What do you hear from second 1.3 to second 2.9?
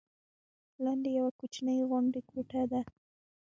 کوچنۍ غوندې کوټه ده.